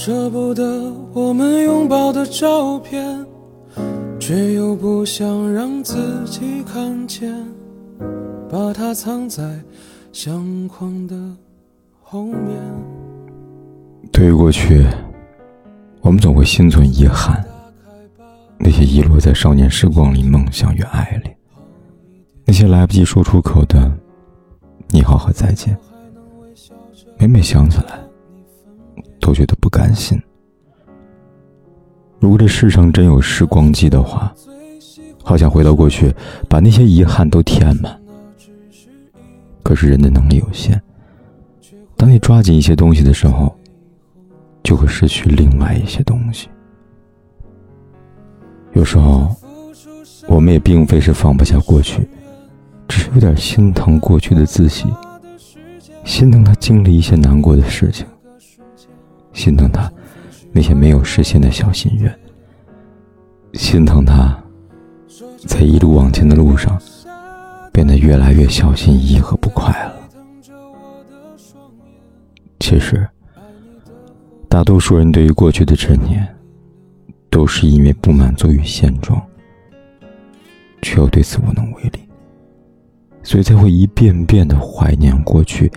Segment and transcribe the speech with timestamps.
[0.00, 3.26] 舍不得我们拥抱的照片，
[4.20, 7.34] 却又不想让自己看见，
[8.48, 9.42] 把它藏在
[10.12, 11.16] 相框的
[12.00, 12.56] 后面。
[14.12, 14.86] 对于过去，
[16.00, 17.44] 我们总会心存遗憾，
[18.56, 21.36] 那些遗落在少年时光里梦想与爱恋，
[22.44, 23.90] 那些来不及说出口的
[24.90, 25.76] “你好”和“再见”，
[27.18, 28.07] 每每想起来。
[29.28, 30.18] 都觉得不甘心。
[32.18, 34.34] 如果这世上真有时光机的话，
[35.22, 36.14] 好想回到过去，
[36.48, 38.00] 把那些遗憾都填满。
[39.62, 40.80] 可是人的能力有限，
[41.94, 43.54] 当你抓紧一些东西的时候，
[44.64, 46.48] 就会失去另外一些东西。
[48.72, 49.28] 有时候，
[50.26, 52.08] 我们也并非是放不下过去，
[52.88, 54.86] 只是有点心疼过去的自己，
[56.02, 58.06] 心疼他经历一些难过的事情。
[59.38, 59.88] 心疼他
[60.50, 62.12] 那些没有实现的小心愿，
[63.52, 64.36] 心疼他
[65.46, 66.76] 在一路往前的路上
[67.72, 69.94] 变得越来越小心翼翼和不快了。
[72.58, 73.08] 其实，
[74.48, 76.26] 大多数人对于过去的执念，
[77.30, 79.24] 都是因为不满足于现状，
[80.82, 82.00] 却又对此无能为力，
[83.22, 85.70] 所以才会一遍遍的怀念过去，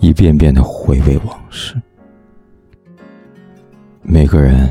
[0.00, 1.80] 一遍遍的回味往事。
[4.06, 4.70] 每个人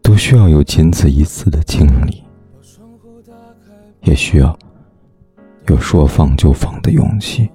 [0.00, 2.22] 都需要有仅此一次的经历，
[4.02, 4.56] 也需要
[5.66, 7.50] 有说放就放的勇气。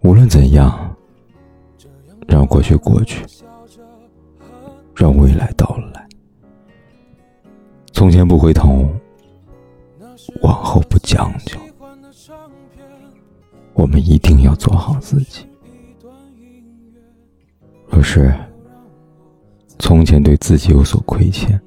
[0.00, 0.96] 无论怎样，
[2.28, 3.24] 让过去过去，
[4.94, 6.08] 让未来到来。
[7.92, 8.88] 从前不回头，
[10.42, 11.58] 往后不将就。
[13.74, 15.44] 我们一定要做好自己。
[17.90, 18.32] 若是。
[19.82, 21.60] 从前对自己有所亏欠，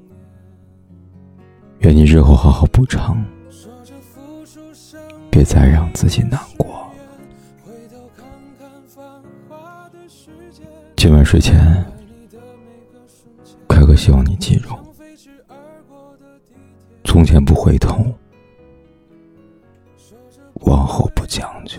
[1.80, 3.22] 愿你日后好好补偿，
[5.30, 6.90] 别再让自己难过。
[10.96, 11.84] 今晚睡前，
[13.68, 14.70] 凯哥希望你记住：
[17.04, 18.02] 从前不回头，
[20.62, 21.78] 往后不将就。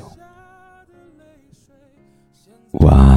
[2.86, 3.17] 晚安，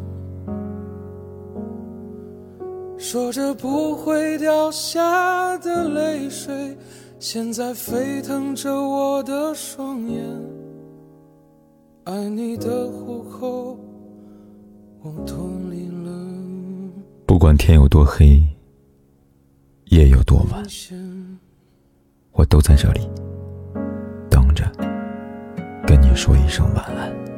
[3.11, 6.77] 说着不会掉下的泪水，
[7.19, 10.23] 现在沸腾着我的双眼。
[12.05, 13.77] 爱你的虎口，
[15.01, 16.09] 我脱离了
[17.25, 18.41] 不管天有多黑，
[19.87, 20.63] 夜有多晚，
[22.31, 23.01] 我都在这里
[24.29, 24.63] 等着，
[25.85, 27.30] 跟你说一声晚安。